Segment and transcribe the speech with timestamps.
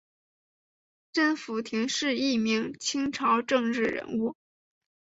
[1.13, 4.35] 甄辅廷是一名清朝政治人物。